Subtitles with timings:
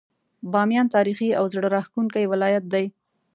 [0.51, 2.85] باميان تاريخي او زړه راښکونکی ولايت دی.